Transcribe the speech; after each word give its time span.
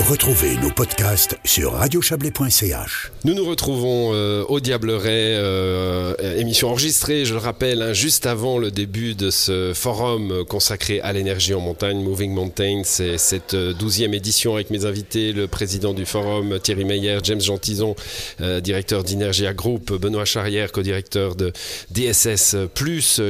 Retrouvez 0.00 0.56
nos 0.58 0.70
podcasts 0.70 1.36
sur 1.44 1.72
radiochablais.ch. 1.72 3.10
Nous 3.24 3.34
nous 3.34 3.44
retrouvons 3.44 4.12
euh, 4.12 4.44
au 4.46 4.60
Diableret, 4.60 5.34
euh, 5.36 6.14
émission 6.36 6.68
enregistrée, 6.68 7.24
je 7.24 7.32
le 7.32 7.40
rappelle, 7.40 7.82
hein, 7.82 7.92
juste 7.92 8.26
avant 8.26 8.58
le 8.58 8.70
début 8.70 9.14
de 9.14 9.30
ce 9.30 9.72
forum 9.74 10.44
consacré 10.44 11.00
à 11.00 11.12
l'énergie 11.12 11.54
en 11.54 11.60
montagne, 11.60 12.04
Moving 12.04 12.32
Mountains. 12.32 12.82
C'est 12.84 13.18
cette 13.18 13.54
euh, 13.54 13.72
douzième 13.72 14.14
édition 14.14 14.54
avec 14.54 14.70
mes 14.70 14.84
invités, 14.84 15.32
le 15.32 15.48
président 15.48 15.92
du 15.92 16.04
forum 16.04 16.60
Thierry 16.60 16.84
Meyer, 16.84 17.18
James 17.24 17.40
Gentison, 17.40 17.96
euh, 18.42 18.60
directeur 18.60 19.02
d'Energia 19.02 19.54
Group, 19.54 19.92
Benoît 19.94 20.26
Charrière, 20.26 20.70
co-directeur 20.70 21.34
de 21.34 21.52
DSS+, 21.90 22.54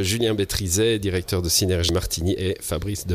Julien 0.03 0.35
Bétrizet, 0.35 0.99
directeur 0.99 1.41
de 1.41 1.49
Synergie 1.49 1.93
Martini 1.93 2.35
et 2.37 2.57
Fabrice 2.61 3.07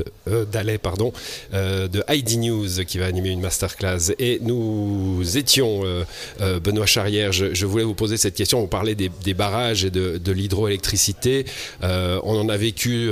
Dallet, 0.52 0.78
pardon, 0.78 1.12
de 1.52 2.04
ID 2.10 2.40
News 2.40 2.86
qui 2.88 2.98
va 2.98 3.06
animer 3.06 3.30
une 3.30 3.41
masterclass. 3.42 4.14
Et 4.20 4.40
nous 4.42 5.22
étions, 5.36 5.82
euh, 5.84 6.04
euh, 6.40 6.60
Benoît 6.60 6.86
Charrière, 6.86 7.32
je, 7.32 7.66
voulais 7.66 7.84
vous 7.84 7.94
poser 7.94 8.18
cette 8.18 8.36
question. 8.36 8.62
Vous 8.62 8.68
parlez 8.68 8.96
des, 8.96 9.34
barrages 9.34 9.86
et 9.86 9.90
de, 9.90 10.32
l'hydroélectricité. 10.32 11.46
Euh, 11.84 12.20
on 12.24 12.40
en 12.40 12.50
a 12.50 12.58
vécu 12.58 13.10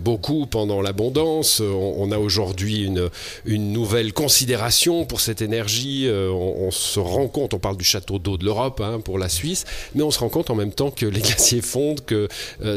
beaucoup 0.00 0.46
pendant 0.46 0.82
l'abondance. 0.82 1.60
On, 1.60 1.94
on 1.98 2.12
a 2.12 2.18
aujourd'hui 2.18 2.84
une, 2.84 3.10
nouvelle 3.46 4.12
considération 4.12 5.04
pour 5.04 5.20
cette 5.20 5.42
énergie. 5.42 6.08
On, 6.10 6.66
on 6.66 6.70
se 6.70 7.00
rend 7.00 7.28
compte, 7.28 7.54
on 7.54 7.58
parle 7.58 7.76
du 7.76 7.84
château 7.84 8.18
d'eau 8.18 8.36
de 8.36 8.44
l'Europe 8.44 8.80
hein, 8.80 9.00
pour 9.00 9.18
la 9.18 9.28
Suisse, 9.28 9.64
mais 9.94 10.02
on 10.02 10.10
se 10.10 10.18
rend 10.18 10.28
compte 10.28 10.50
en 10.50 10.54
même 10.54 10.72
temps 10.72 10.90
que 10.90 11.06
les 11.06 11.20
glaciers 11.20 11.62
fondent, 11.62 12.04
que 12.04 12.28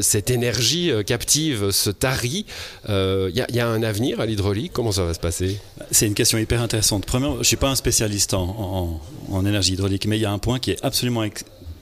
cette 0.01 0.29
énergie 0.29 0.91
captive 1.05 1.71
se 1.71 1.89
tarit. 1.89 2.45
Il 2.87 3.33
y, 3.33 3.55
y 3.55 3.59
a 3.59 3.67
un 3.67 3.83
avenir 3.83 4.19
à 4.19 4.25
l'hydraulique? 4.25 4.71
Comment 4.73 4.91
ça 4.91 5.03
va 5.03 5.13
se 5.13 5.19
passer? 5.19 5.59
C'est 5.91 6.07
une 6.07 6.13
question 6.13 6.37
hyper 6.37 6.61
intéressante. 6.61 6.92
Premièrement, 6.99 7.35
je 7.35 7.39
ne 7.39 7.43
suis 7.43 7.57
pas 7.57 7.69
un 7.69 7.75
spécialiste 7.75 8.33
en, 8.33 8.99
énergie 9.45 9.73
hydraulique, 9.73 10.05
mais 10.07 10.17
il 10.17 10.21
y 10.21 10.25
a 10.25 10.31
un 10.31 10.39
point 10.39 10.59
qui 10.59 10.71
est 10.71 10.83
absolument 10.83 11.23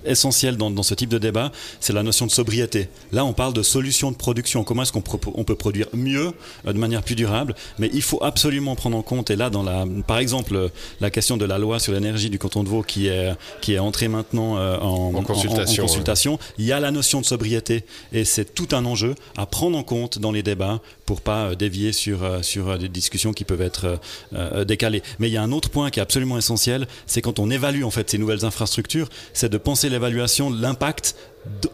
essentiel 0.05 0.57
dans, 0.57 0.71
dans 0.71 0.83
ce 0.83 0.93
type 0.93 1.09
de 1.09 1.17
débat, 1.17 1.51
c'est 1.79 1.93
la 1.93 2.03
notion 2.03 2.25
de 2.25 2.31
sobriété. 2.31 2.89
Là, 3.11 3.25
on 3.25 3.33
parle 3.33 3.53
de 3.53 3.63
solutions 3.63 4.11
de 4.11 4.17
production. 4.17 4.63
Comment 4.63 4.83
est-ce 4.83 4.91
qu'on 4.91 5.03
on 5.35 5.43
peut 5.43 5.55
produire 5.55 5.87
mieux, 5.93 6.33
euh, 6.65 6.73
de 6.73 6.77
manière 6.77 7.03
plus 7.03 7.15
durable? 7.15 7.55
Mais 7.79 7.89
il 7.93 8.01
faut 8.01 8.23
absolument 8.23 8.75
prendre 8.75 8.97
en 8.97 9.01
compte, 9.01 9.29
et 9.29 9.35
là, 9.35 9.49
dans 9.49 9.63
la, 9.63 9.85
par 10.07 10.17
exemple, 10.17 10.69
la 10.99 11.09
question 11.09 11.37
de 11.37 11.45
la 11.45 11.57
loi 11.57 11.79
sur 11.79 11.93
l'énergie 11.93 12.29
du 12.29 12.39
canton 12.39 12.63
de 12.63 12.69
Vaud 12.69 12.83
qui 12.83 13.07
est, 13.07 13.31
qui 13.61 13.73
est 13.73 13.79
entrée 13.79 14.07
maintenant 14.07 14.57
euh, 14.57 14.77
en, 14.79 15.13
En 15.13 15.23
consultation, 15.23 15.83
en 15.83 15.87
consultation, 15.87 16.39
il 16.57 16.65
y 16.65 16.71
a 16.71 16.79
la 16.79 16.91
notion 16.91 17.21
de 17.21 17.25
sobriété, 17.25 17.83
et 18.13 18.25
c'est 18.25 18.53
tout 18.53 18.67
un 18.71 18.85
enjeu 18.85 19.15
à 19.37 19.45
prendre 19.45 19.77
en 19.77 19.83
compte 19.83 20.19
dans 20.19 20.31
les 20.31 20.43
débats 20.43 20.79
pour 21.05 21.21
pas 21.21 21.45
euh, 21.45 21.55
dévier 21.55 21.91
sur, 21.91 22.19
sur 22.41 22.77
des 22.77 22.89
discussions 22.89 23.33
qui 23.33 23.43
peuvent 23.43 23.61
être 23.61 23.99
euh, 24.33 24.65
décalées. 24.65 25.03
Mais 25.19 25.29
il 25.29 25.33
y 25.33 25.37
a 25.37 25.43
un 25.43 25.51
autre 25.51 25.69
point 25.69 25.89
qui 25.89 25.99
est 25.99 26.03
absolument 26.03 26.37
essentiel, 26.37 26.87
c'est 27.05 27.21
quand 27.21 27.39
on 27.39 27.49
évalue 27.49 27.83
en 27.83 27.91
fait 27.91 28.09
ces 28.09 28.17
nouvelles 28.17 28.45
infrastructures, 28.45 29.09
c'est 29.33 29.49
de 29.49 29.57
penser 29.57 29.89
l'évaluation 29.91 30.49
de 30.51 30.61
l'impact 30.61 31.15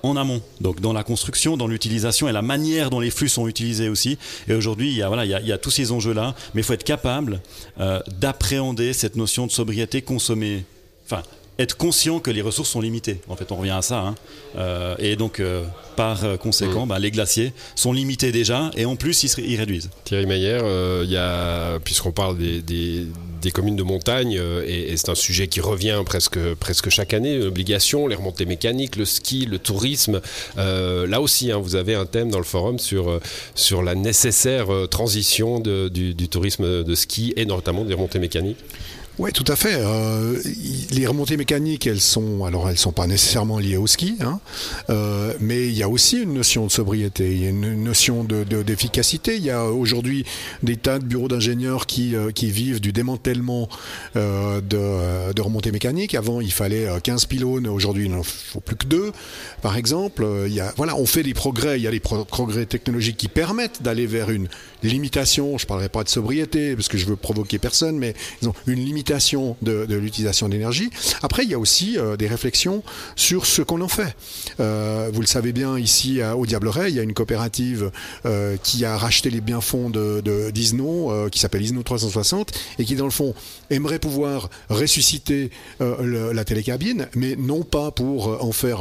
en 0.01 0.15
amont, 0.15 0.41
donc 0.61 0.79
dans 0.79 0.93
la 0.93 1.03
construction, 1.03 1.57
dans 1.57 1.67
l'utilisation 1.67 2.29
et 2.29 2.31
la 2.31 2.41
manière 2.41 2.89
dont 2.89 2.99
les 3.01 3.09
flux 3.11 3.27
sont 3.29 3.47
utilisés 3.47 3.89
aussi. 3.89 4.17
Et 4.47 4.53
aujourd'hui, 4.53 4.89
il 4.89 4.95
y 4.97 5.01
a 5.03 5.07
voilà, 5.07 5.25
il 5.25 5.31
y 5.31 5.33
a, 5.33 5.41
il 5.41 5.47
y 5.47 5.51
a 5.51 5.57
tous 5.57 5.71
ces 5.71 5.91
enjeux-là, 5.91 6.35
mais 6.53 6.61
il 6.61 6.63
faut 6.63 6.73
être 6.73 6.83
capable 6.85 7.41
euh, 7.79 7.99
d'appréhender 8.19 8.93
cette 8.93 9.15
notion 9.17 9.45
de 9.45 9.51
sobriété 9.51 10.01
consommée. 10.01 10.63
Enfin, 11.05 11.21
être 11.59 11.75
conscient 11.75 12.19
que 12.19 12.29
les 12.29 12.41
ressources 12.43 12.69
sont 12.69 12.81
limitées. 12.81 13.19
En 13.27 13.35
fait, 13.35 13.51
on 13.51 13.55
revient 13.55 13.71
à 13.71 13.81
ça. 13.81 13.99
hein. 13.99 14.15
Euh, 14.57 14.95
et 14.99 15.15
donc, 15.15 15.39
euh, 15.39 15.65
par 15.95 16.19
conséquent, 16.39 16.85
bah, 16.85 16.99
les 16.99 17.09
glaciers 17.11 17.51
sont 17.75 17.91
limités 17.93 18.31
déjà, 18.31 18.69
et 18.77 18.85
en 18.85 18.95
plus, 18.95 19.23
ils, 19.23 19.29
se- 19.29 19.41
ils 19.41 19.55
réduisent. 19.57 19.89
Thierry 20.05 20.27
Meyer, 20.27 20.59
euh, 20.61 21.01
il 21.03 21.09
y 21.11 21.17
a, 21.17 21.79
puisqu'on 21.79 22.11
parle 22.11 22.37
des, 22.37 22.61
des- 22.61 23.07
communes 23.51 23.75
de 23.75 23.83
montagne, 23.83 24.37
euh, 24.39 24.63
et, 24.67 24.95
c'est 24.97 25.09
un 25.09 25.15
sujet 25.15 25.47
qui 25.47 25.61
revient 25.61 26.01
presque, 26.05 26.39
presque 26.55 26.89
chaque 26.89 27.13
année, 27.13 27.37
l'obligation, 27.37 28.07
les 28.07 28.15
remontées 28.15 28.45
mécaniques, 28.45 28.95
le 28.95 29.05
ski, 29.05 29.45
le 29.45 29.59
tourisme. 29.59 30.21
Euh, 30.57 31.07
là 31.07 31.21
aussi, 31.21 31.51
hein, 31.51 31.57
vous 31.57 31.75
avez 31.75 31.95
un 31.95 32.05
thème 32.05 32.29
dans 32.29 32.39
le 32.39 32.43
forum 32.43 32.79
sur, 32.79 33.09
euh, 33.09 33.21
la 33.83 33.95
nécessaire 33.95 34.67
transition 34.89 35.59
du 35.59 36.27
tourisme 36.29 36.83
de 36.83 36.95
ski 36.95 37.33
et 37.35 37.45
notamment 37.45 37.83
des 37.83 37.93
remontées 37.93 38.19
mécaniques. 38.19 38.57
Oui, 39.19 39.31
tout 39.31 39.43
à 39.47 39.55
fait. 39.55 39.73
Euh, 39.73 40.39
les 40.91 41.07
remontées 41.07 41.37
mécaniques, 41.37 41.87
elles 41.87 41.99
sont, 41.99 42.45
alors 42.45 42.69
elles 42.69 42.77
sont 42.77 42.91
pas 42.91 43.07
nécessairement 43.07 43.57
liées 43.57 43.75
au 43.75 43.87
ski, 43.87 44.15
hein, 44.21 44.39
euh, 44.91 45.33
mais 45.39 45.65
il 45.65 45.73
y 45.75 45.81
a 45.81 45.89
aussi 45.89 46.21
une 46.21 46.35
notion 46.35 46.67
de 46.67 46.71
sobriété, 46.71 47.31
il 47.31 47.41
y 47.43 47.47
a 47.47 47.49
une 47.49 47.83
notion 47.83 48.23
de- 48.23 48.43
de- 48.43 48.61
d'efficacité. 48.61 49.35
il 49.35 49.43
y 49.43 49.49
a 49.49 49.65
aujourd'hui 49.65 50.23
des 50.61 50.75
tas 50.75 50.99
de 50.99 51.05
bureaux 51.05 51.27
d'ingénieurs 51.29 51.87
qui, 51.87 52.15
euh, 52.15 52.29
qui 52.29 52.51
vivent 52.51 52.79
du 52.79 52.91
démantèlement 52.93 53.67
de, 54.13 55.33
de 55.33 55.41
remontées 55.41 55.71
mécaniques. 55.71 56.13
Avant, 56.13 56.39
il 56.39 56.51
fallait 56.51 56.87
euh, 56.87 56.99
15 56.99 57.25
pylônes, 57.25 57.67
aujourd'hui, 57.67 58.05
il 58.05 58.11
n'en 58.11 58.21
faut 58.23 58.59
plus 58.59 58.75
que 58.75 58.85
deux, 58.85 59.11
par 59.63 59.77
exemple. 59.77 60.27
Il 60.45 60.53
y 60.53 60.59
a, 60.59 60.71
voilà, 60.77 60.95
on 60.95 61.07
fait 61.07 61.23
des 61.23 61.33
progrès, 61.33 61.79
il 61.79 61.83
y 61.83 61.87
a 61.87 61.91
des 61.91 61.99
pro- 61.99 62.23
progrès 62.25 62.67
technologiques 62.67 63.17
qui 63.17 63.29
permettent 63.29 63.81
d'aller 63.81 64.05
vers 64.05 64.29
une 64.29 64.47
limitation. 64.83 65.57
Je 65.57 65.65
parlerai 65.65 65.89
pas 65.89 66.03
de 66.03 66.09
sobriété 66.09 66.75
parce 66.75 66.87
que 66.87 66.99
je 66.99 67.07
veux 67.07 67.15
provoquer 67.15 67.57
personne, 67.57 67.97
mais 67.97 68.13
disons, 68.41 68.53
une 68.67 68.85
limitation 68.85 69.06
de, 69.61 69.95
l'utilisation 69.95 70.49
d'énergie. 70.49 70.89
Après, 71.21 71.43
il 71.43 71.49
y 71.49 71.53
a 71.53 71.59
aussi 71.59 71.97
euh, 71.97 72.17
des 72.17 72.27
réflexions 72.27 72.83
sur 73.15 73.45
ce 73.45 73.61
qu'on 73.61 73.81
en 73.81 73.87
fait. 73.87 74.15
Euh, 74.59 75.09
vous 75.13 75.21
le 75.21 75.27
savez 75.27 75.53
bien, 75.53 75.77
ici 75.77 76.19
au 76.35 76.45
Diableret, 76.45 76.89
il 76.89 76.95
y 76.95 76.99
a 76.99 77.03
une 77.03 77.13
coopérative 77.13 77.91
euh, 78.25 78.57
qui 78.61 78.83
a 78.85 78.97
racheté 78.97 79.29
les 79.29 79.41
biens-fonds 79.41 79.89
de, 79.89 80.21
de, 80.23 80.51
d'Isno, 80.51 81.29
qui 81.31 81.39
s'appelle 81.39 81.61
Isno 81.61 81.83
360, 81.83 82.51
et 82.79 82.85
qui, 82.85 82.95
dans 82.95 83.05
le 83.05 83.11
fond, 83.11 83.33
aimerait 83.69 83.99
pouvoir 83.99 84.49
ressusciter 84.69 85.51
la 85.79 86.43
télécabine, 86.43 87.07
mais 87.15 87.35
non 87.37 87.63
pas 87.63 87.91
pour 87.91 88.43
en 88.43 88.51
faire 88.51 88.79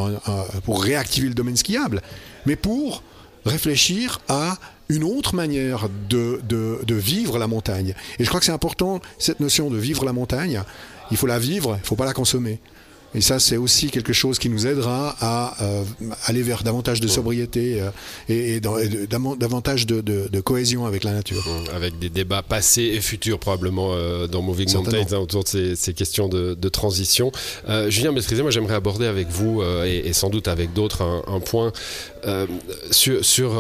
pour 0.65 0.83
réactiver 0.83 1.29
le 1.29 1.35
domaine 1.35 1.57
skiable, 1.57 2.03
mais 2.47 2.57
pour 2.57 3.03
réfléchir 3.45 4.21
à 4.29 4.59
une 4.89 5.05
autre 5.05 5.35
manière 5.35 5.89
de, 6.09 6.41
de, 6.49 6.79
de 6.87 6.95
vivre 6.95 7.39
la 7.39 7.47
montagne. 7.47 7.95
Et 8.19 8.25
je 8.25 8.29
crois 8.29 8.41
que 8.41 8.47
c'est 8.47 8.53
important, 8.53 9.01
cette 9.19 9.41
notion 9.41 9.71
de 9.71 9.77
vivre 9.77 10.05
la 10.05 10.13
montagne, 10.13 10.63
il 11.11 11.17
faut 11.17 11.27
la 11.27 11.39
vivre, 11.39 11.75
il 11.79 11.83
ne 11.83 11.87
faut 11.87 11.97
pas 11.97 12.05
la 12.07 12.13
consommer. 12.15 12.61
Et 13.15 13.21
ça, 13.23 13.39
c'est 13.39 13.57
aussi 13.57 13.89
quelque 13.91 14.13
chose 14.13 14.39
qui 14.39 14.51
nous 14.51 14.67
aidera 14.67 15.17
à 15.21 15.57
euh, 15.63 15.85
aller 16.27 16.43
vers 16.43 16.63
davantage 16.65 17.01
de 17.01 17.09
sobriété 17.09 17.81
euh, 17.81 17.89
et, 18.29 18.55
et 18.57 18.61
dans- 18.61 18.77
et 18.77 18.89
de- 18.89 19.07
d'am- 19.07 19.37
davantage 19.39 19.87
de, 19.87 20.03
de- 20.03 20.29
de 20.31 20.41
cohésion 20.41 20.85
avec 20.85 21.03
la 21.03 21.13
nature. 21.13 21.43
avec 21.75 21.99
des 21.99 22.11
débats 22.11 22.43
passés 22.43 22.83
et 22.83 23.01
futurs 23.01 23.39
probablement 23.39 23.91
euh, 23.95 24.27
dans 24.27 24.43
Moving. 24.43 24.71
Mountains 24.75 25.07
hein, 25.13 25.19
autour 25.19 25.45
de 25.45 25.49
ces, 25.49 25.77
ces 25.77 25.95
questions 25.95 26.29
de, 26.29 26.69
transition. 26.69 27.33
Julien 27.89 28.13
Maîtrisé, 28.13 28.43
moi 28.43 28.51
j'aimerais 28.51 28.75
aborder 28.75 29.07
avec 29.07 29.29
vous 29.29 29.63
et, 29.63 30.03
et 30.05 30.13
sans 30.13 30.29
doute 30.29 30.47
avec 30.49 30.75
d'autres 30.75 31.03
un, 31.03 31.23
un 31.33 31.41
point 31.41 31.73
sur... 32.91 33.25
sur 33.25 33.53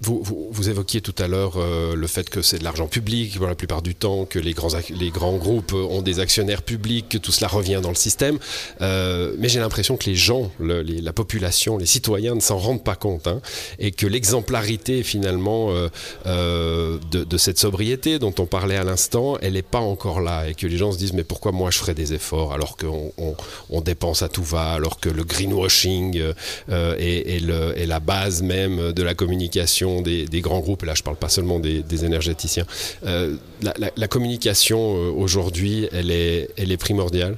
vous, 0.00 0.22
vous, 0.22 0.48
vous 0.50 0.68
évoquiez 0.70 1.00
tout 1.00 1.14
à 1.18 1.28
l'heure 1.28 1.54
euh, 1.56 1.94
le 1.94 2.06
fait 2.06 2.30
que 2.30 2.42
c'est 2.42 2.58
de 2.58 2.64
l'argent 2.64 2.86
public 2.86 3.36
pour 3.36 3.46
la 3.46 3.54
plupart 3.54 3.82
du 3.82 3.94
temps, 3.94 4.24
que 4.24 4.38
les 4.38 4.52
grands, 4.54 4.68
les 4.90 5.10
grands 5.10 5.36
groupes 5.36 5.72
ont 5.72 6.02
des 6.02 6.20
actionnaires 6.20 6.62
publics, 6.62 7.08
que 7.08 7.18
tout 7.18 7.32
cela 7.32 7.48
revient 7.48 7.80
dans 7.82 7.90
le 7.90 7.94
système. 7.94 8.38
Euh, 8.80 9.34
mais 9.38 9.48
j'ai 9.48 9.60
l'impression 9.60 9.96
que 9.96 10.06
les 10.08 10.16
gens, 10.16 10.50
le- 10.58 10.82
les- 10.82 11.00
la 11.00 11.12
population, 11.12 11.76
les 11.76 11.86
citoyens 11.86 12.34
ne 12.34 12.40
s'en 12.40 12.58
rendent 12.58 12.84
pas 12.84 12.96
compte. 12.96 13.26
hein, 13.26 13.40
et 13.78 13.90
que 13.90 14.06
l'exemplarité 14.06 15.02
finalement 15.02 15.70
euh, 15.70 15.88
euh, 16.26 16.98
de, 17.10 17.24
de 17.24 17.36
cette 17.38 17.58
sobriété 17.58 18.18
dont 18.18 18.34
on 18.38 18.46
parlait 18.46 18.76
à 18.76 18.84
l'instant, 18.84 19.36
elle 19.42 19.52
n'est 19.54 19.62
pas 19.62 19.80
encore 19.80 20.20
là. 20.20 20.48
Et 20.48 20.54
que 20.54 20.66
les 20.66 20.76
gens 20.78 20.92
se 20.92 20.98
disent 20.98 21.12
mais 21.12 21.24
pourquoi 21.24 21.52
moi 21.52 21.70
je 21.70 21.78
ferais 21.78 21.94
des 21.94 22.14
efforts 22.14 22.52
alors 22.52 22.76
qu'on 22.76 23.12
on, 23.18 23.34
on 23.68 23.80
dépense 23.80 24.22
à 24.22 24.28
tout 24.28 24.42
va, 24.44 24.72
alors 24.72 24.98
que 25.00 25.08
le 25.08 25.24
greenwashing 25.24 26.18
euh, 26.18 26.32
euh, 26.70 26.94
est, 26.98 27.36
est 27.36 27.40
le- 27.40 27.78
est 27.78 27.86
la 27.86 28.00
base 28.00 28.42
même 28.42 28.92
de 28.92 29.02
la 29.02 29.14
communication 29.14 29.89
des, 30.00 30.40
grands 30.40 30.60
groupes. 30.60 30.84
Là 30.84 30.94
je 30.94 31.02
parle 31.02 31.16
pas 31.16 31.28
seulement 31.28 31.58
des, 31.58 32.04
énergéticiens. 32.04 32.66
Euh, 33.04 33.36
la, 33.62 34.08
communication 34.08 34.96
euh, 34.96 35.10
aujourd'hui, 35.10 35.88
elle 35.92 36.10
est, 36.10 36.50
elle 36.56 36.72
est 36.72 36.76
primordiale? 36.76 37.36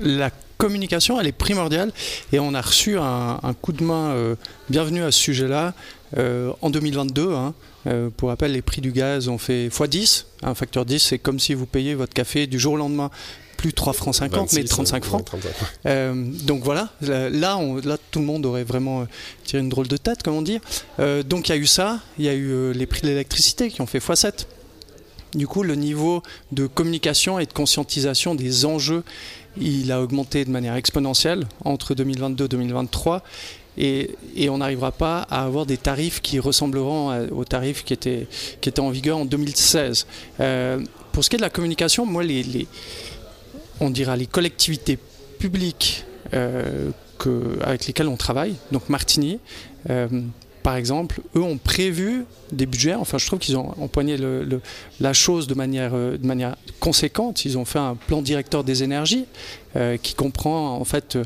la 0.00 0.30
communication, 0.58 1.20
elle 1.20 1.26
est 1.26 1.32
primordiale 1.32 1.92
et 2.32 2.38
on 2.38 2.54
a 2.54 2.60
reçu 2.60 2.98
un, 2.98 3.38
coup 3.62 3.72
de 3.72 3.82
main 3.82 4.10
euh, 4.10 4.34
bienvenu 4.68 5.02
à 5.02 5.10
ce 5.10 5.18
sujet-là 5.18 5.74
euh, 6.16 6.52
en 6.60 6.70
2022. 6.70 7.32
hein. 7.32 7.54
Pour 8.18 8.28
rappel, 8.28 8.52
les 8.52 8.60
prix 8.60 8.82
du 8.82 8.92
gaz 8.92 9.28
ont 9.28 9.38
fait 9.38 9.68
x10, 9.68 10.24
un 10.42 10.54
facteur 10.54 10.84
10, 10.84 10.98
c'est 10.98 11.18
comme 11.18 11.38
si 11.38 11.54
vous 11.54 11.64
payez 11.64 11.94
votre 11.94 12.12
café 12.12 12.46
du 12.46 12.58
jour 12.58 12.74
au 12.74 12.76
lendemain 12.76 13.10
plus 13.58 13.74
3 13.74 13.92
francs 13.92 14.14
50, 14.14 14.52
mais 14.54 14.60
26, 14.62 14.68
35 14.70 15.02
euh, 15.02 15.06
francs. 15.06 15.24
35. 15.26 15.50
Euh, 15.86 16.14
donc 16.44 16.62
voilà, 16.62 16.88
là, 17.02 17.28
là, 17.28 17.58
on- 17.58 17.76
là, 17.76 17.98
tout 18.10 18.20
le 18.20 18.24
monde 18.24 18.46
aurait 18.46 18.64
vraiment 18.64 19.02
euh, 19.02 19.04
tiré 19.44 19.60
une 19.60 19.68
drôle 19.68 19.88
de 19.88 19.96
tête, 19.98 20.22
comment 20.22 20.40
dire. 20.42 20.60
Euh, 21.00 21.22
donc 21.22 21.48
il 21.48 21.52
y 21.52 21.54
a 21.54 21.58
eu 21.58 21.66
ça, 21.66 22.00
il 22.18 22.24
y 22.24 22.28
a 22.28 22.34
eu 22.34 22.50
euh, 22.50 22.72
les 22.72 22.86
prix 22.86 23.02
de 23.02 23.08
l'électricité 23.08 23.68
qui 23.70 23.80
ont 23.82 23.86
fait 23.86 23.98
x7. 23.98 24.46
Du 25.34 25.46
coup, 25.46 25.62
le 25.62 25.74
niveau 25.74 26.22
de 26.52 26.66
communication 26.66 27.38
et 27.38 27.44
de 27.44 27.52
conscientisation 27.52 28.34
des 28.34 28.64
enjeux, 28.64 29.02
il 29.60 29.92
a 29.92 30.00
augmenté 30.00 30.44
de 30.46 30.50
manière 30.50 30.74
exponentielle 30.76 31.44
entre 31.64 31.94
2022 31.94 32.44
et 32.46 32.48
2023. 32.48 33.22
Et, 33.80 34.16
et 34.34 34.48
on 34.50 34.58
n'arrivera 34.58 34.90
pas 34.90 35.18
à 35.30 35.44
avoir 35.44 35.64
des 35.66 35.76
tarifs 35.76 36.20
qui 36.20 36.38
ressembleront 36.40 37.28
aux 37.30 37.44
tarifs 37.44 37.84
qui 37.84 37.92
étaient, 37.92 38.26
qui 38.60 38.68
étaient 38.70 38.80
en 38.80 38.90
vigueur 38.90 39.18
en 39.18 39.24
2016. 39.24 40.06
Euh, 40.40 40.80
Pour 41.12 41.22
ce 41.24 41.30
qui 41.30 41.36
est 41.36 41.38
de 41.38 41.42
la 41.42 41.50
communication, 41.50 42.04
moi, 42.06 42.24
les, 42.24 42.42
les 42.42 42.66
on 43.80 43.90
dira 43.90 44.16
les 44.16 44.26
collectivités 44.26 44.98
publiques 45.38 46.04
euh, 46.34 46.90
avec 47.62 47.86
lesquelles 47.86 48.08
on 48.08 48.16
travaille, 48.16 48.54
donc 48.70 48.88
Martigny, 48.88 49.40
euh, 49.90 50.06
par 50.62 50.76
exemple, 50.76 51.20
eux 51.34 51.42
ont 51.42 51.58
prévu 51.58 52.26
des 52.52 52.66
budgets. 52.66 52.94
Enfin, 52.94 53.18
je 53.18 53.26
trouve 53.26 53.38
qu'ils 53.38 53.56
ont 53.56 53.74
empoigné 53.80 54.16
la 55.00 55.12
chose 55.12 55.46
de 55.46 55.54
manière, 55.54 55.94
euh, 55.94 56.16
de 56.16 56.26
manière 56.26 56.56
conséquente. 56.78 57.44
Ils 57.44 57.58
ont 57.58 57.64
fait 57.64 57.78
un 57.78 57.96
plan 57.96 58.22
directeur 58.22 58.64
des 58.64 58.82
énergies 58.82 59.26
qui 60.02 60.14
comprend 60.14 60.74
en 60.76 60.84
fait 60.84 61.18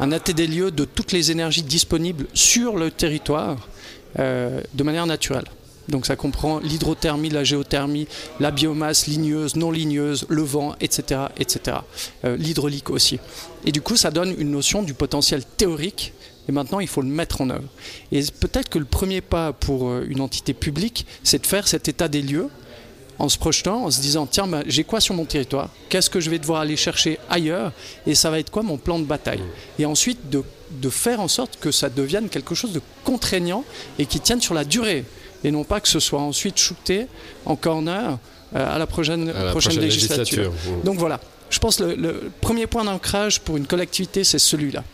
un 0.00 0.10
état 0.10 0.32
des 0.32 0.48
de 0.48 0.84
toutes 0.84 1.12
les 1.12 1.30
énergies 1.30 1.62
disponibles 1.62 2.26
sur 2.34 2.76
le 2.76 2.90
territoire 2.90 3.68
de 4.16 4.82
manière 4.82 5.06
naturelle. 5.06 5.44
Donc 5.90 6.06
ça 6.06 6.16
comprend 6.16 6.60
l'hydrothermie, 6.60 7.30
la 7.30 7.44
géothermie, 7.44 8.06
la 8.38 8.50
biomasse 8.50 9.06
ligneuse, 9.06 9.56
non 9.56 9.70
ligneuse, 9.70 10.24
le 10.28 10.42
vent, 10.42 10.74
etc. 10.80 11.22
etc. 11.36 11.78
Euh, 12.24 12.36
L'hydraulique 12.36 12.90
aussi. 12.90 13.18
Et 13.64 13.72
du 13.72 13.82
coup, 13.82 13.96
ça 13.96 14.10
donne 14.10 14.34
une 14.38 14.50
notion 14.50 14.82
du 14.82 14.94
potentiel 14.94 15.44
théorique. 15.44 16.12
Et 16.48 16.52
maintenant, 16.52 16.80
il 16.80 16.88
faut 16.88 17.02
le 17.02 17.08
mettre 17.08 17.42
en 17.42 17.50
œuvre. 17.50 17.68
Et 18.12 18.22
peut-être 18.40 18.68
que 18.68 18.78
le 18.78 18.84
premier 18.84 19.20
pas 19.20 19.52
pour 19.52 19.88
euh, 19.88 20.06
une 20.08 20.20
entité 20.20 20.54
publique, 20.54 21.06
c'est 21.22 21.42
de 21.42 21.46
faire 21.46 21.68
cet 21.68 21.88
état 21.88 22.08
des 22.08 22.22
lieux 22.22 22.48
en 23.18 23.28
se 23.28 23.36
projetant, 23.36 23.84
en 23.84 23.90
se 23.90 24.00
disant, 24.00 24.26
tiens, 24.26 24.46
bah, 24.46 24.62
j'ai 24.66 24.82
quoi 24.82 24.98
sur 24.98 25.14
mon 25.14 25.26
territoire? 25.26 25.68
Qu'est-ce 25.90 26.08
que 26.08 26.20
je 26.20 26.30
vais 26.30 26.38
devoir 26.38 26.62
aller 26.62 26.76
chercher 26.76 27.18
ailleurs? 27.28 27.72
Et 28.06 28.14
ça 28.14 28.30
va 28.30 28.38
être 28.38 28.50
quoi 28.50 28.62
mon 28.62 28.78
plan 28.78 28.98
de 28.98 29.04
bataille? 29.04 29.42
Et 29.78 29.84
ensuite, 29.84 30.18
de 30.30 30.88
faire 30.88 31.20
en 31.20 31.28
sorte 31.28 31.58
que 31.60 31.70
ça 31.70 31.90
devienne 31.90 32.30
quelque 32.30 32.54
chose 32.54 32.72
de 32.72 32.80
contraignant 33.04 33.64
et 33.98 34.06
qui 34.06 34.20
tienne 34.20 34.40
sur 34.40 34.54
la 34.54 34.64
durée 34.64 35.04
et 35.44 35.50
non 35.50 35.64
pas 35.64 35.80
que 35.80 35.88
ce 35.88 36.00
soit 36.00 36.20
ensuite 36.20 36.58
shooté 36.58 37.06
en 37.46 37.56
corner 37.56 38.18
euh, 38.54 38.74
à 38.74 38.78
la 38.78 38.86
prochaine, 38.86 39.28
À 39.28 39.32
la 39.32 39.50
prochaine, 39.50 39.50
prochaine 39.52 39.80
législature. 39.80 40.50
législature. 40.50 40.82
Donc 40.84 40.98
voilà, 40.98 41.20
je 41.50 41.58
pense 41.58 41.76
que 41.76 41.84
le, 41.84 41.94
le 41.94 42.30
premier 42.40 42.66
point 42.66 42.84
d'ancrage 42.84 43.40
pour 43.40 43.56
une 43.56 43.66
collectivité, 43.66 44.24
c'est 44.24 44.38
celui-là. 44.38 44.84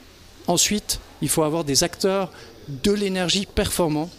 Ensuite, 0.46 1.00
il 1.22 1.28
faut 1.28 1.42
avoir 1.42 1.64
des 1.64 1.82
acteurs 1.84 2.30
de 2.68 2.92
l'énergie 2.92 3.46
performants 3.46 4.10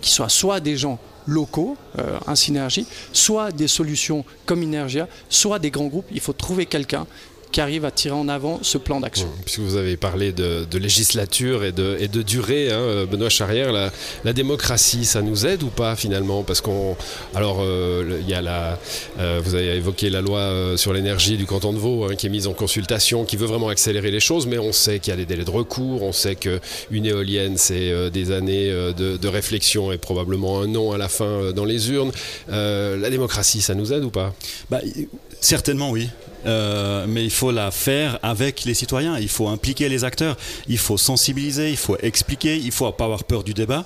qui 0.00 0.10
soient 0.10 0.28
soit 0.30 0.60
des 0.60 0.76
gens 0.76 0.98
locaux, 1.26 1.76
euh, 1.98 2.18
un 2.26 2.34
synergie, 2.34 2.86
soit 3.12 3.52
des 3.52 3.68
solutions 3.68 4.24
comme 4.46 4.62
Inergia, 4.62 5.06
soit 5.28 5.58
des 5.58 5.70
grands 5.70 5.86
groupes. 5.86 6.06
Il 6.10 6.20
faut 6.20 6.32
trouver 6.32 6.64
quelqu'un 6.66 7.06
qui 7.52 7.60
arrive 7.60 7.84
à 7.84 7.90
tirer 7.90 8.14
en 8.14 8.28
avant 8.28 8.60
ce 8.62 8.78
plan 8.78 9.00
d'action. 9.00 9.28
Puisque 9.44 9.60
vous 9.60 9.76
avez 9.76 9.96
parlé 9.96 10.32
de, 10.32 10.66
de 10.70 10.78
législature 10.78 11.64
et 11.64 11.72
de, 11.72 11.96
et 12.00 12.08
de 12.08 12.22
durée, 12.22 12.70
hein, 12.70 13.06
Benoît 13.10 13.28
Charrière, 13.28 13.72
la, 13.72 13.90
la, 14.24 14.32
démocratie, 14.32 15.04
ça 15.04 15.22
nous 15.22 15.46
aide 15.46 15.62
ou 15.62 15.68
pas 15.68 15.96
finalement? 15.96 16.42
Parce 16.42 16.60
qu'on, 16.60 16.96
alors, 17.34 17.58
euh, 17.60 18.20
il 18.20 18.28
y 18.28 18.34
a 18.34 18.42
la, 18.42 18.78
euh, 19.18 19.40
vous 19.42 19.54
avez 19.54 19.76
évoqué 19.76 20.10
la 20.10 20.20
loi 20.20 20.38
euh, 20.38 20.76
sur 20.76 20.92
l'énergie 20.92 21.36
du 21.36 21.46
canton 21.46 21.72
de 21.72 21.78
Vaud, 21.78 22.04
hein, 22.04 22.14
qui 22.14 22.26
est 22.26 22.30
mise 22.30 22.46
en 22.46 22.52
consultation, 22.52 23.24
qui 23.24 23.36
veut 23.36 23.46
vraiment 23.46 23.68
accélérer 23.68 24.10
les 24.10 24.20
choses, 24.20 24.46
mais 24.46 24.58
on 24.58 24.72
sait 24.72 24.98
qu'il 24.98 25.10
y 25.10 25.14
a 25.14 25.16
des 25.16 25.26
délais 25.26 25.44
de 25.44 25.50
recours, 25.50 26.02
on 26.02 26.12
sait 26.12 26.36
que 26.36 26.60
une 26.90 27.06
éolienne, 27.06 27.56
c'est 27.56 27.90
euh, 27.90 28.10
des 28.10 28.30
années 28.32 28.70
de, 28.70 29.16
de, 29.16 29.28
réflexion 29.28 29.92
et 29.92 29.98
probablement 29.98 30.60
un 30.60 30.66
non 30.66 30.92
à 30.92 30.98
la 30.98 31.08
fin 31.08 31.52
dans 31.52 31.64
les 31.64 31.90
urnes. 31.90 32.10
la 32.48 33.10
démocratie, 33.10 33.60
ça 33.60 33.74
nous 33.74 33.92
aide 33.92 34.04
ou 34.04 34.10
pas? 34.10 34.34
Bah, 34.70 34.80
Certainement 35.40 35.90
oui. 35.90 36.08
Euh, 36.46 37.06
mais 37.08 37.24
il 37.24 37.30
faut 37.30 37.50
la 37.50 37.70
faire 37.70 38.18
avec 38.22 38.64
les 38.64 38.74
citoyens, 38.74 39.18
il 39.18 39.28
faut 39.28 39.48
impliquer 39.48 39.88
les 39.88 40.04
acteurs, 40.04 40.36
il 40.68 40.78
faut 40.78 40.96
sensibiliser, 40.96 41.70
il 41.70 41.76
faut 41.76 41.96
expliquer, 41.98 42.56
il 42.56 42.72
faut 42.72 42.90
pas 42.92 43.04
avoir 43.04 43.24
peur 43.24 43.44
du 43.44 43.54
débat. 43.54 43.84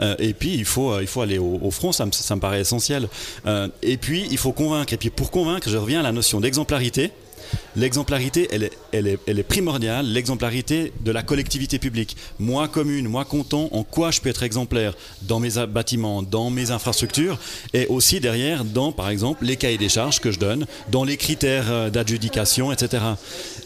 Euh, 0.00 0.14
et 0.18 0.34
puis 0.34 0.54
il 0.54 0.66
faut, 0.66 0.92
euh, 0.92 1.00
il 1.00 1.06
faut 1.06 1.22
aller 1.22 1.38
au, 1.38 1.70
front, 1.70 1.90
ça 1.90 2.04
me, 2.04 2.12
ça 2.12 2.36
me, 2.36 2.40
paraît 2.40 2.60
essentiel. 2.60 3.08
Et 3.82 3.96
puis 3.96 4.26
il 4.30 4.38
faut 4.38 4.52
convaincre. 4.52 4.92
Et 4.92 4.96
puis 4.96 5.10
pour 5.10 5.30
convaincre, 5.30 5.68
je 5.68 5.76
reviens 5.76 6.00
à 6.00 6.02
la 6.02 6.12
notion 6.12 6.40
d'exemplarité. 6.40 7.12
L'exemplarité, 7.76 8.48
elle 8.50 9.06
est, 9.06 9.42
primordiale, 9.42 10.06
l'exemplarité 10.06 10.92
de 11.00 11.10
la 11.10 11.22
collectivité 11.22 11.78
publique. 11.78 12.16
Moi, 12.38 12.68
commune, 12.68 13.08
moi, 13.08 13.24
canton, 13.24 13.68
en 13.72 13.82
quoi 13.82 14.10
je 14.10 14.20
peux 14.20 14.28
être 14.28 14.42
exemplaire 14.42 14.94
Dans 15.22 15.40
mes 15.40 15.66
bâtiments, 15.66 16.22
dans 16.22 16.50
mes 16.50 16.70
infrastructures, 16.70 17.38
et 17.74 17.86
aussi 17.88 18.20
derrière, 18.20 18.64
dans, 18.64 18.92
par 18.92 19.10
exemple, 19.10 19.44
les 19.44 19.56
cahiers 19.56 19.78
des 19.78 19.88
charges 19.88 20.20
que 20.20 20.30
je 20.30 20.38
donne, 20.38 20.66
dans 20.90 21.04
les 21.04 21.16
critères 21.16 21.90
d'adjudication, 21.90 22.72
etc. 22.72 23.02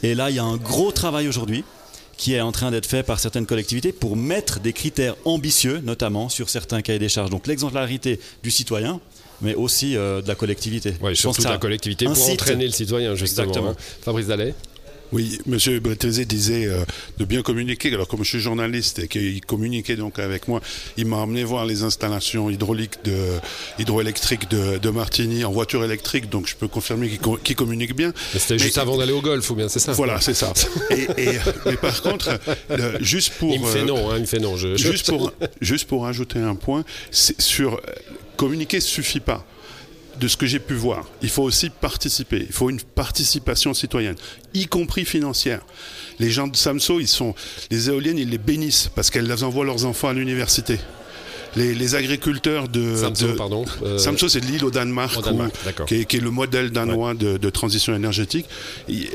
Et 0.02 0.14
là, 0.14 0.30
il 0.30 0.36
y 0.36 0.40
a 0.40 0.44
un 0.44 0.56
gros 0.56 0.92
travail 0.92 1.28
aujourd'hui 1.28 1.64
qui 2.20 2.34
est 2.34 2.40
en 2.42 2.52
train 2.52 2.70
d'être 2.70 2.84
fait 2.84 3.02
par 3.02 3.18
certaines 3.18 3.46
collectivités 3.46 3.92
pour 3.92 4.14
mettre 4.14 4.60
des 4.60 4.74
critères 4.74 5.16
ambitieux, 5.24 5.80
notamment 5.82 6.28
sur 6.28 6.50
certains 6.50 6.82
cahiers 6.82 6.98
des 6.98 7.08
charges. 7.08 7.30
Donc 7.30 7.46
l'exemplarité 7.46 8.20
du 8.42 8.50
citoyen, 8.50 9.00
mais 9.42 9.54
aussi 9.54 9.96
euh, 9.96 10.22
de 10.22 10.28
la 10.28 10.34
collectivité. 10.34 10.94
Oui, 11.00 11.16
surtout 11.16 11.42
de 11.42 11.48
la 11.48 11.58
collectivité 11.58 12.04
pour 12.04 12.12
incite. 12.12 12.40
entraîner 12.40 12.66
le 12.66 12.72
citoyen, 12.72 13.14
justement. 13.14 13.48
Exactement. 13.48 13.70
Hein. 13.70 14.00
Fabrice 14.02 14.26
Dallet 14.26 14.54
oui, 15.12 15.40
M. 15.50 15.80
Bretézé 15.80 16.24
disait 16.24 16.66
euh, 16.66 16.84
de 17.18 17.24
bien 17.24 17.42
communiquer. 17.42 17.92
Alors, 17.92 18.06
comme 18.06 18.22
je 18.22 18.28
suis 18.28 18.40
journaliste 18.40 19.00
et 19.00 19.08
qu'il 19.08 19.40
communiquait 19.44 19.96
donc 19.96 20.18
avec 20.18 20.46
moi, 20.46 20.60
il 20.96 21.06
m'a 21.06 21.22
amené 21.22 21.42
voir 21.42 21.66
les 21.66 21.82
installations 21.82 22.48
hydrauliques 22.48 23.02
de, 23.04 23.16
hydroélectriques 23.78 24.48
de, 24.48 24.78
de 24.78 24.90
Martigny 24.90 25.44
en 25.44 25.50
voiture 25.50 25.84
électrique, 25.84 26.28
donc 26.28 26.46
je 26.46 26.54
peux 26.54 26.68
confirmer 26.68 27.08
qu'il 27.08 27.18
co 27.18 27.38
qu 27.42 27.54
communique 27.54 27.96
bien. 27.96 28.12
Mais 28.34 28.40
c'était 28.40 28.58
juste 28.58 28.78
avant 28.78 28.96
d'aller 28.96 29.12
au 29.12 29.20
golf, 29.20 29.48
ou 29.50 29.54
bien 29.54 29.68
c'est 29.68 29.80
ça? 29.80 29.92
Voilà, 29.92 30.20
c'est 30.20 30.34
ça. 30.34 30.52
et, 30.90 31.08
et, 31.20 31.38
mais 31.66 31.76
par 31.76 32.00
contre, 32.02 32.38
le, 32.68 33.02
juste 33.02 33.32
pour. 33.38 33.52
Il 33.52 33.60
me 33.60 33.66
fait 33.66 33.84
non, 33.84 34.10
hein, 34.10 34.14
il 34.16 34.22
me 34.22 34.26
fait 34.26 34.38
non. 34.38 34.56
Je, 34.56 34.76
juste, 34.76 35.08
pour, 35.08 35.32
juste 35.60 35.88
pour 35.88 36.06
ajouter 36.06 36.38
un 36.38 36.54
point, 36.54 36.84
sur 37.10 37.80
communiquer 38.40 38.80
suffit 38.80 39.20
pas 39.20 39.44
de 40.18 40.26
ce 40.26 40.38
que 40.38 40.46
j'ai 40.46 40.60
pu 40.60 40.72
voir. 40.72 41.06
Il 41.20 41.28
faut 41.28 41.42
aussi 41.42 41.68
participer. 41.68 42.38
Il 42.48 42.54
faut 42.54 42.70
une 42.70 42.80
participation 42.80 43.74
citoyenne, 43.74 44.16
y 44.54 44.66
compris 44.66 45.04
financière. 45.04 45.60
Les 46.18 46.30
gens 46.30 46.48
de 46.48 46.56
Samso, 46.56 47.00
ils 47.00 47.06
sont, 47.06 47.34
les 47.70 47.90
éoliennes, 47.90 48.16
ils 48.16 48.30
les 48.30 48.38
bénissent 48.38 48.88
parce 48.94 49.10
qu'elles 49.10 49.26
les 49.26 49.44
envoient 49.44 49.66
leurs 49.66 49.84
enfants 49.84 50.08
à 50.08 50.14
l'université. 50.14 50.78
Les, 51.56 51.74
les, 51.74 51.94
agriculteurs 51.94 52.68
de. 52.68 52.96
Samso, 52.96 53.28
de, 53.28 53.32
pardon. 53.32 53.64
Euh... 53.82 53.98
Samso, 53.98 54.28
c'est 54.28 54.40
l'île 54.40 54.64
au 54.64 54.70
Danemark, 54.70 55.18
au 55.18 55.22
Danemark 55.22 55.52
où, 55.80 55.84
qui, 55.84 55.96
est, 55.96 56.04
qui, 56.04 56.16
est, 56.18 56.20
le 56.20 56.30
modèle 56.30 56.70
danois 56.70 57.10
ouais. 57.10 57.14
de, 57.14 57.36
de, 57.36 57.50
transition 57.50 57.94
énergétique. 57.94 58.46
Et, 58.88 59.08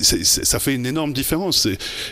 c 0.00 0.16
est, 0.16 0.24
c 0.24 0.40
est, 0.40 0.44
ça 0.44 0.58
fait 0.58 0.74
une 0.74 0.86
énorme 0.86 1.12
différence. 1.12 1.68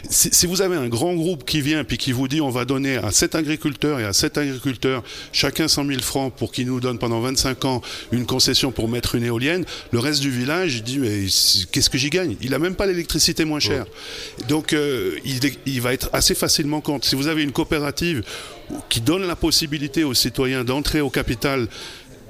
Si 0.09 0.47
vous 0.47 0.63
avez 0.63 0.77
un 0.77 0.89
grand 0.89 1.15
groupe 1.15 1.45
qui 1.45 1.61
vient 1.61 1.85
puis 1.85 1.99
qui 1.99 2.13
vous 2.13 2.29
dit 2.29 2.41
on 2.41 2.51
va 2.51 2.65
donner 2.65 2.97
à 2.97 3.11
cet 3.11 3.35
agriculteur 3.35 4.01
et 4.01 4.05
à 4.05 4.13
cet 4.13 4.39
agriculteur 4.39 5.03
chacun 5.33 5.69
100 5.69 5.87
000 5.87 6.01
francs 6.01 6.33
pour 6.35 6.53
qu'il 6.53 6.67
nous 6.67 6.81
donne 6.81 6.99
pendant 6.99 7.21
25 7.21 7.65
ans 7.65 7.83
une 8.13 8.27
concession 8.27 8.73
pour 8.73 8.89
mettre 8.89 9.15
une 9.15 9.25
éolienne, 9.25 9.65
le 9.93 9.99
reste 9.99 10.21
du 10.21 10.31
village 10.31 10.77
il 10.77 10.83
dit 10.83 10.99
mais 10.99 11.27
qu'est-ce 11.73 11.91
que 11.91 11.99
j'y 11.99 12.11
gagne? 12.11 12.37
Il 12.41 12.55
a 12.55 12.59
même 12.59 12.75
pas 12.75 12.87
l'électricité 12.87 13.45
moins 13.45 13.61
chère. 13.61 13.85
Ouais. 13.85 14.47
Donc 14.49 14.73
euh, 14.73 15.17
il, 15.25 15.41
il 15.67 15.81
va 15.81 15.93
être 15.93 16.11
assez 16.13 16.35
facilement 16.35 16.81
contre. 16.81 17.07
Si 17.07 17.15
vous 17.15 17.29
avez 17.29 17.43
une 17.43 17.53
coopérative 17.53 18.23
qui 18.89 19.01
donne 19.01 19.27
la 19.27 19.37
possibilité 19.37 20.05
aux 20.05 20.15
citoyens 20.15 20.65
d'entrer 20.65 21.01
au 21.01 21.11
capital 21.11 21.69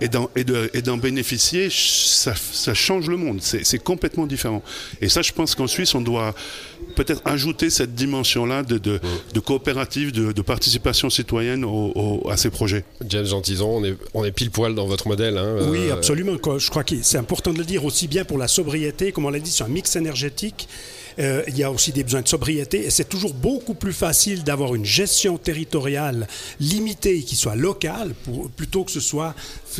et 0.00 0.82
d'en 0.82 0.96
bénéficier, 0.96 1.68
ça, 1.70 2.34
ça, 2.34 2.72
change 2.74 3.08
le 3.08 3.16
monde. 3.16 3.40
C'est 3.42 3.78
complètement 3.82 4.26
différent. 4.26 4.62
Et 5.00 5.08
ça, 5.08 5.20
je 5.20 5.32
pense 5.32 5.54
qu'en 5.54 5.66
Suisse, 5.66 5.94
on 5.94 6.00
doit 6.00 6.34
peut-être 6.96 7.20
ajouter 7.26 7.68
cette 7.70 7.94
dimension-là 7.94 8.62
de, 8.62 8.78
de, 8.78 8.98
de, 9.34 9.40
coopérative, 9.40 10.12
de, 10.12 10.32
de 10.32 10.42
participation 10.42 11.10
citoyenne 11.10 11.64
au, 11.64 11.92
au, 11.94 12.30
à 12.30 12.36
ces 12.36 12.50
projets. 12.50 12.84
James 13.06 13.26
Gentison, 13.26 13.76
on 13.76 13.84
est, 13.84 13.96
on 14.14 14.24
est 14.24 14.32
pile 14.32 14.50
poil 14.50 14.74
dans 14.74 14.86
votre 14.86 15.06
modèle. 15.06 15.36
Hein, 15.36 15.56
oui, 15.68 15.90
absolument. 15.90 16.32
Je 16.58 16.70
crois 16.70 16.84
que 16.84 16.94
c'est 17.02 17.18
important 17.18 17.52
de 17.52 17.58
le 17.58 17.64
dire 17.64 17.84
aussi 17.84 18.08
bien 18.08 18.24
pour 18.24 18.38
la 18.38 18.48
sobriété, 18.48 19.12
comme 19.12 19.26
on 19.26 19.30
l'a 19.30 19.38
dit, 19.38 19.50
sur 19.50 19.66
un 19.66 19.70
mix 19.70 19.96
énergétique. 19.96 20.66
Euh, 21.20 21.42
il 21.48 21.58
y 21.58 21.64
a 21.64 21.70
aussi 21.70 21.92
des 21.92 22.02
besoins 22.02 22.22
de 22.22 22.28
sobriété 22.28 22.86
et 22.86 22.90
c'est 22.90 23.08
toujours 23.08 23.34
beaucoup 23.34 23.74
plus 23.74 23.92
facile 23.92 24.42
d'avoir 24.42 24.74
une 24.74 24.84
gestion 24.84 25.36
territoriale 25.36 26.26
limitée 26.60 27.22
qui 27.22 27.36
soit 27.36 27.56
locale 27.56 28.14
pour, 28.24 28.48
plutôt 28.50 28.84
que 28.84 28.90
ce 28.90 29.00
soit 29.00 29.34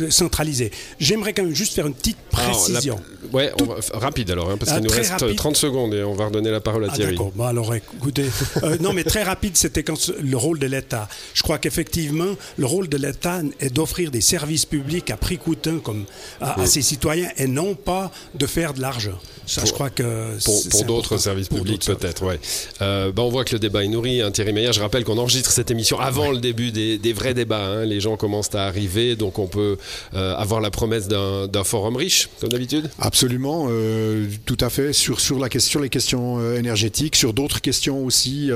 centralisé. 0.09 0.71
J'aimerais 0.99 1.33
quand 1.33 1.43
même 1.43 1.55
juste 1.55 1.73
faire 1.73 1.87
une 1.87 1.93
petite 1.93 2.17
précision. 2.29 2.95
Alors, 2.95 3.31
la, 3.31 3.37
ouais, 3.37 3.53
Tout, 3.57 3.65
va, 3.65 3.75
rapide 3.93 4.31
alors, 4.31 4.51
hein, 4.51 4.57
parce 4.57 4.71
qu'il 4.71 4.83
nous 4.83 4.89
reste 4.89 5.11
rapide. 5.11 5.35
30 5.35 5.57
secondes 5.57 5.93
et 5.93 6.03
on 6.03 6.13
va 6.13 6.25
redonner 6.25 6.51
la 6.51 6.61
parole 6.61 6.85
à 6.85 6.89
ah, 6.91 6.95
Thierry. 6.95 7.13
D'accord, 7.13 7.31
bon, 7.33 7.45
alors 7.45 7.73
écoutez, 7.73 8.25
euh, 8.63 8.77
non 8.79 8.93
mais 8.93 9.03
très 9.03 9.23
rapide, 9.23 9.57
c'était 9.57 9.83
quand 9.83 10.11
le 10.21 10.37
rôle 10.37 10.59
de 10.59 10.67
l'État. 10.67 11.09
Je 11.33 11.41
crois 11.41 11.57
qu'effectivement, 11.57 12.35
le 12.57 12.65
rôle 12.65 12.87
de 12.87 12.97
l'État 12.97 13.41
est 13.59 13.69
d'offrir 13.69 14.11
des 14.11 14.21
services 14.21 14.65
publics 14.65 15.09
à 15.09 15.17
prix 15.17 15.37
coûteux 15.37 15.79
comme 15.79 16.05
à, 16.39 16.55
oui. 16.57 16.63
à, 16.63 16.67
ses 16.67 16.81
citoyens 16.81 17.29
et 17.37 17.47
non 17.47 17.73
pas 17.73 18.11
de 18.35 18.45
faire 18.45 18.73
de 18.73 18.81
l'argent. 18.81 19.17
Ça, 19.47 19.61
pour, 19.61 19.67
je 19.67 19.73
crois 19.73 19.89
que 19.89 20.37
pour, 20.45 20.69
pour 20.69 20.83
d'autres 20.85 21.17
services 21.17 21.30
service 21.31 21.49
public 21.49 21.85
peut-être. 21.85 22.23
Ouais. 22.23 22.39
Euh, 22.81 23.11
bah, 23.11 23.23
on 23.23 23.29
voit 23.29 23.45
que 23.45 23.53
le 23.53 23.59
débat 23.59 23.83
est 23.83 23.87
nourri. 23.87 24.21
Hein, 24.21 24.31
Thierry 24.31 24.53
Meyer, 24.53 24.73
je 24.73 24.79
rappelle 24.79 25.03
qu'on 25.03 25.17
enregistre 25.17 25.51
cette 25.51 25.71
émission 25.71 25.99
avant 25.99 26.31
le 26.31 26.39
début 26.39 26.71
des, 26.71 27.13
vrais 27.13 27.33
débats. 27.33 27.65
Hein. 27.65 27.85
Les 27.85 27.99
gens 27.99 28.17
commencent 28.17 28.53
à 28.55 28.65
arriver, 28.65 29.15
donc 29.15 29.39
on 29.39 29.47
peut 29.47 29.77
euh, 30.13 30.35
avoir 30.35 30.61
la 30.61 30.71
promesse 30.71 31.07
d'un 31.07 31.63
forum 31.63 31.95
riche, 31.95 32.29
comme 32.39 32.49
d'habitude. 32.49 32.89
Absolument, 32.99 33.67
euh, 33.69 34.27
tout 34.45 34.57
à 34.59 34.69
fait. 34.69 34.93
Sur, 34.93 35.19
sur, 35.19 35.39
la 35.39 35.49
question, 35.49 35.79
les 35.79 35.89
questions 35.89 36.55
énergétiques, 36.55 37.15
sur 37.15 37.33
d'autres 37.33 37.61
questions 37.61 38.05
aussi, 38.05 38.49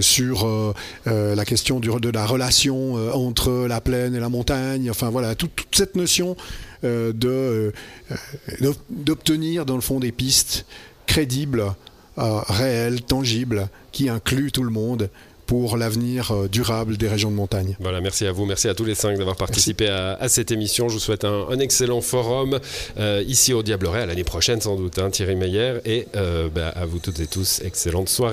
sur 0.00 0.74
la 1.06 1.44
question 1.44 1.80
du, 1.80 1.88
de 1.88 2.10
la 2.10 2.26
relation 2.26 2.94
entre 3.14 3.66
la 3.66 3.80
plaine 3.80 4.14
et 4.14 4.20
la 4.20 4.28
montagne. 4.28 4.90
Enfin 4.90 5.10
voilà, 5.10 5.34
toute 5.34 5.52
cette 5.72 5.96
notion 5.96 6.36
euh, 6.84 7.12
euh, 7.24 7.72
d'obtenir 8.90 9.64
dans 9.66 9.74
le 9.74 9.80
fond 9.80 9.98
des 9.98 10.12
pistes 10.12 10.66
crédibles, 11.06 11.64
euh, 12.18 12.40
réelles, 12.48 13.02
tangibles, 13.02 13.68
qui 13.92 14.08
incluent 14.08 14.52
tout 14.52 14.62
le 14.62 14.70
monde 14.70 15.08
pour 15.46 15.76
l'avenir 15.76 16.34
durable 16.50 16.96
des 16.96 17.06
régions 17.06 17.30
de 17.30 17.36
montagne. 17.36 17.76
Voilà, 17.78 18.00
merci 18.00 18.26
à 18.26 18.32
vous, 18.32 18.46
merci 18.46 18.66
à 18.68 18.74
tous 18.74 18.84
les 18.84 18.96
cinq 18.96 19.16
d'avoir 19.16 19.36
participé 19.36 19.86
à, 19.88 20.28
cette 20.28 20.50
émission. 20.50 20.88
Je 20.88 20.94
vous 20.94 21.00
souhaite 21.00 21.24
un, 21.24 21.60
excellent 21.60 22.00
forum 22.00 22.58
ici 23.28 23.52
au 23.52 23.62
Diableret, 23.62 24.00
à 24.00 24.06
l'année 24.06 24.24
prochaine 24.24 24.60
sans 24.60 24.74
doute, 24.74 24.98
hein, 24.98 25.08
Thierry 25.08 25.36
Meyer, 25.36 25.74
et 25.84 26.08
bah, 26.52 26.70
à 26.74 26.84
vous 26.84 26.98
toutes 26.98 27.20
et 27.20 27.28
tous, 27.28 27.60
excellente 27.64 28.08
soirée. 28.08 28.24